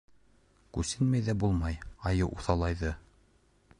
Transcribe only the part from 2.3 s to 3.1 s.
уҫалайҙы.